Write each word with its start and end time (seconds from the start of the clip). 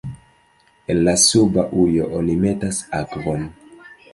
En 0.93 1.01
la 1.07 1.13
suba 1.25 1.67
ujo 1.83 2.09
oni 2.21 2.39
metas 2.47 2.81
akvon. 3.03 3.47